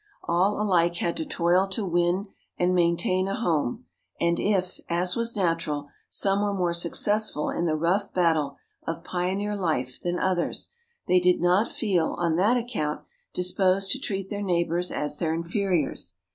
All 0.27 0.59
alike 0.59 0.95
had 0.95 1.15
to 1.17 1.25
toil 1.25 1.67
to 1.67 1.85
win 1.85 2.29
and 2.57 2.73
maintain 2.73 3.27
a 3.27 3.35
home; 3.35 3.85
and 4.19 4.39
if, 4.39 4.79
as 4.89 5.15
was 5.15 5.35
natural, 5.35 5.89
some 6.09 6.41
were 6.41 6.55
more 6.55 6.73
successful 6.73 7.51
in 7.51 7.67
the 7.67 7.75
rough 7.75 8.11
battle 8.11 8.57
of 8.87 9.03
pioneer 9.03 9.55
life 9.55 10.01
than 10.01 10.17
others, 10.17 10.71
they 11.07 11.19
did 11.19 11.39
not 11.39 11.67
feel, 11.67 12.15
on 12.17 12.35
that 12.37 12.57
account, 12.57 13.01
disposed 13.35 13.91
to 13.91 13.99
treat 13.99 14.31
their 14.31 14.41
neighbours 14.41 14.91
as 14.91 15.17
their 15.17 15.35
inferiors. 15.35 16.15